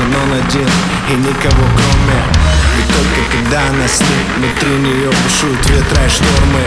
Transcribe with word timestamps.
должен 0.00 0.14
он 0.14 0.32
один 0.32 0.68
и 1.08 1.14
никого 1.14 1.64
кроме. 1.76 2.22
Ведь 2.76 2.86
только 2.88 3.36
когда 3.36 3.68
она 3.68 3.86
с 3.86 4.00
ним, 4.00 4.24
внутри 4.36 4.70
нее 4.70 5.10
бушуют 5.24 5.68
ветра 5.68 6.06
и 6.06 6.08
штормы. 6.08 6.62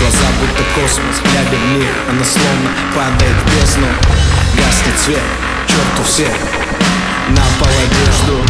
Глаза 0.00 0.26
будто 0.40 0.62
космос, 0.74 1.20
глядя 1.22 1.56
в 1.56 1.78
них, 1.78 1.90
она 2.08 2.24
словно 2.24 2.70
падает 2.94 3.36
в 3.36 3.60
бездну. 3.60 3.88
Гаснет 4.56 4.98
свет, 4.98 5.22
черту 5.66 6.02
все, 6.04 6.28
на 7.28 7.44
пол 7.58 7.72
одежду 7.84 8.44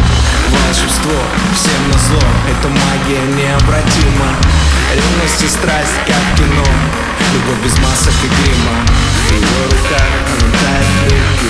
Волшебство, 0.51 1.21
всем 1.55 1.81
на 1.91 1.97
зло, 1.97 2.27
эта 2.49 2.67
магия 2.67 3.23
необратима. 3.37 4.35
Ревность 4.93 5.43
и 5.43 5.47
страсть, 5.47 5.95
как 6.05 6.37
кино, 6.37 6.65
любовь 7.33 7.63
без 7.63 7.77
масок 7.79 8.13
и 8.23 8.27
грима. 8.27 8.85
В 9.15 9.31
его 9.31 9.63
руках 9.65 10.11
она 10.27 10.51
тает 10.59 11.40